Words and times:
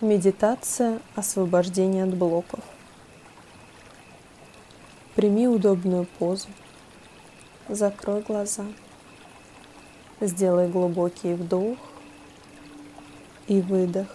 Медитация 0.00 0.98
освобождения 1.14 2.04
от 2.04 2.14
блоков. 2.16 2.64
Прими 5.14 5.46
удобную 5.46 6.06
позу. 6.18 6.48
Закрой 7.68 8.22
глаза. 8.22 8.64
Сделай 10.22 10.70
глубокий 10.70 11.34
вдох 11.34 11.76
и 13.46 13.60
выдох. 13.60 14.06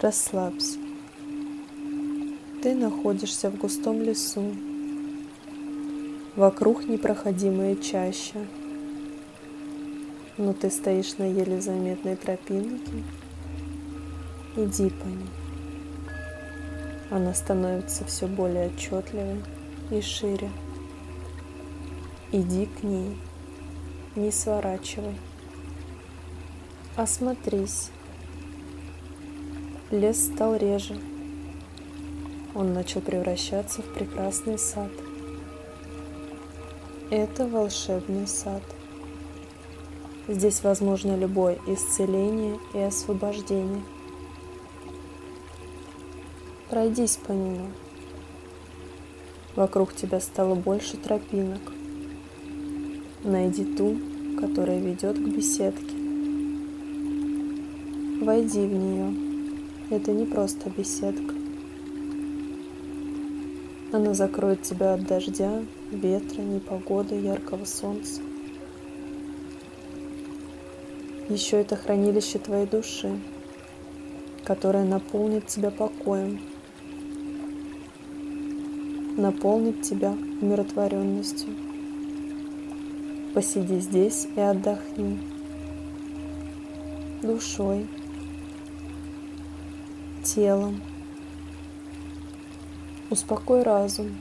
Расслабься. 0.00 0.78
Ты 2.62 2.74
находишься 2.74 3.50
в 3.50 3.58
густом 3.58 4.00
лесу. 4.00 4.54
Вокруг 6.34 6.88
непроходимая 6.88 7.76
чаща. 7.76 8.38
Но 10.38 10.54
ты 10.54 10.70
стоишь 10.70 11.18
на 11.18 11.24
еле 11.24 11.60
заметной 11.60 12.16
тропинке 12.16 13.04
Иди 14.56 14.90
по 14.90 15.06
ней. 15.06 15.30
Она 17.08 17.34
становится 17.34 18.04
все 18.04 18.26
более 18.26 18.66
отчетливой 18.66 19.44
и 19.92 20.00
шире. 20.00 20.50
Иди 22.32 22.66
к 22.66 22.82
ней, 22.82 23.16
не 24.16 24.32
сворачивай. 24.32 25.14
Осмотрись. 26.96 27.90
Лес 29.92 30.26
стал 30.26 30.56
реже. 30.56 30.98
Он 32.52 32.72
начал 32.72 33.02
превращаться 33.02 33.82
в 33.82 33.94
прекрасный 33.94 34.58
сад. 34.58 34.90
Это 37.12 37.46
волшебный 37.46 38.26
сад. 38.26 38.62
Здесь 40.26 40.64
возможно 40.64 41.16
любое 41.16 41.56
исцеление 41.68 42.58
и 42.74 42.78
освобождение– 42.80 43.84
Пройдись 46.70 47.16
по 47.16 47.32
нему. 47.32 47.66
Вокруг 49.56 49.92
тебя 49.92 50.20
стало 50.20 50.54
больше 50.54 50.96
тропинок. 50.96 51.60
Найди 53.24 53.64
ту, 53.64 53.98
которая 54.40 54.78
ведет 54.78 55.18
к 55.18 55.20
беседке. 55.20 55.96
Войди 58.24 58.60
в 58.60 58.72
нее. 58.72 59.12
Это 59.90 60.12
не 60.12 60.26
просто 60.26 60.70
беседка. 60.70 61.34
Она 63.90 64.14
закроет 64.14 64.62
тебя 64.62 64.94
от 64.94 65.04
дождя, 65.04 65.64
ветра, 65.90 66.40
непогоды, 66.40 67.16
яркого 67.16 67.64
солнца. 67.64 68.22
Еще 71.28 71.60
это 71.60 71.74
хранилище 71.74 72.38
твоей 72.38 72.68
души, 72.68 73.18
которое 74.44 74.84
наполнит 74.84 75.48
тебя 75.48 75.72
покоем, 75.72 76.40
наполнит 79.20 79.82
тебя 79.82 80.16
умиротворенностью. 80.40 81.54
Посиди 83.34 83.78
здесь 83.78 84.26
и 84.34 84.40
отдохни 84.40 85.20
душой, 87.22 87.86
телом. 90.24 90.80
Успокой 93.10 93.62
разум 93.62 94.18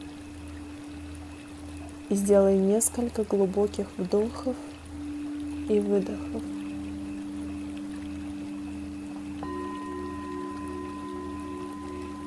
и 2.10 2.16
сделай 2.16 2.58
несколько 2.58 3.24
глубоких 3.24 3.88
вдохов 3.98 4.56
и 5.70 5.80
выдохов. 5.80 6.59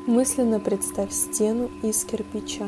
Мысленно 0.07 0.59
представь 0.59 1.13
стену 1.13 1.71
из 1.85 2.03
кирпича. 2.03 2.67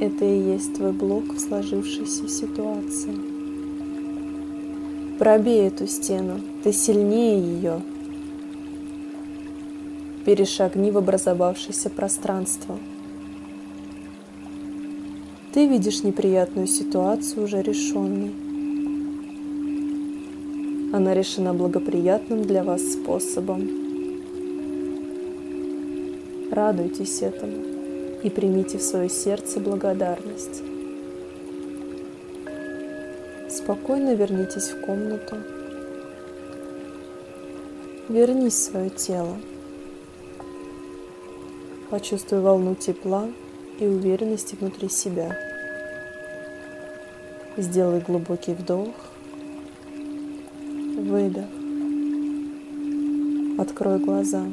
Это 0.00 0.24
и 0.24 0.52
есть 0.52 0.74
твой 0.76 0.92
блок 0.92 1.34
в 1.34 1.40
сложившейся 1.40 2.28
ситуации. 2.28 3.12
Пробей 5.18 5.66
эту 5.66 5.88
стену, 5.88 6.40
ты 6.62 6.72
сильнее 6.72 7.40
ее. 7.40 7.82
Перешагни 10.24 10.92
в 10.92 10.98
образовавшееся 10.98 11.90
пространство. 11.90 12.78
Ты 15.52 15.66
видишь 15.66 16.04
неприятную 16.04 16.68
ситуацию 16.68 17.42
уже 17.42 17.62
решенной. 17.62 18.32
Она 20.92 21.14
решена 21.14 21.52
благоприятным 21.52 22.44
для 22.44 22.62
вас 22.62 22.92
способом. 22.92 23.87
Радуйтесь 26.50 27.20
этому 27.20 27.62
и 28.22 28.30
примите 28.30 28.78
в 28.78 28.82
свое 28.82 29.10
сердце 29.10 29.60
благодарность. 29.60 30.62
Спокойно 33.50 34.14
вернитесь 34.14 34.70
в 34.70 34.80
комнату. 34.80 35.36
Вернись 38.08 38.54
в 38.54 38.70
свое 38.70 38.88
тело. 38.88 39.36
Почувствуй 41.90 42.40
волну 42.40 42.74
тепла 42.74 43.28
и 43.78 43.86
уверенности 43.86 44.56
внутри 44.58 44.88
себя. 44.88 45.36
Сделай 47.58 48.00
глубокий 48.00 48.54
вдох, 48.54 48.94
выдох. 50.96 51.46
Открой 53.58 53.98
глаза. 53.98 54.44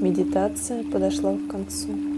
Медитация 0.00 0.84
подошла 0.84 1.34
к 1.36 1.50
концу. 1.50 2.15